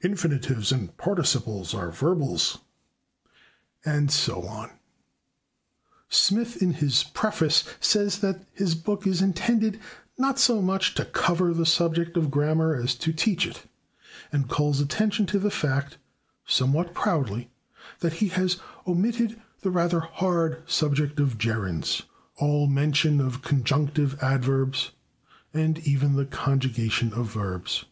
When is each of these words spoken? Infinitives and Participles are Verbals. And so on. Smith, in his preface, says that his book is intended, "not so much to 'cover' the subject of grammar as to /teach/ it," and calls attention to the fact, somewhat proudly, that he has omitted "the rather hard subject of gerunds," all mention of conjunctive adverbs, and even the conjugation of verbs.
Infinitives 0.00 0.72
and 0.72 0.96
Participles 0.96 1.74
are 1.74 1.90
Verbals. 1.90 2.56
And 3.84 4.10
so 4.10 4.44
on. 4.44 4.70
Smith, 6.08 6.62
in 6.62 6.72
his 6.72 7.04
preface, 7.12 7.64
says 7.80 8.20
that 8.20 8.46
his 8.54 8.74
book 8.74 9.06
is 9.06 9.20
intended, 9.20 9.78
"not 10.16 10.38
so 10.38 10.62
much 10.62 10.94
to 10.94 11.04
'cover' 11.04 11.52
the 11.52 11.66
subject 11.66 12.16
of 12.16 12.30
grammar 12.30 12.74
as 12.74 12.94
to 12.94 13.12
/teach/ 13.12 13.46
it," 13.46 13.64
and 14.32 14.48
calls 14.48 14.80
attention 14.80 15.26
to 15.26 15.38
the 15.38 15.50
fact, 15.50 15.98
somewhat 16.46 16.94
proudly, 16.94 17.50
that 18.00 18.14
he 18.24 18.28
has 18.28 18.56
omitted 18.86 19.38
"the 19.60 19.70
rather 19.70 20.00
hard 20.00 20.62
subject 20.66 21.20
of 21.20 21.36
gerunds," 21.36 22.04
all 22.36 22.66
mention 22.66 23.20
of 23.20 23.42
conjunctive 23.42 24.18
adverbs, 24.22 24.92
and 25.52 25.78
even 25.80 26.14
the 26.16 26.24
conjugation 26.24 27.12
of 27.12 27.30
verbs. 27.30 27.84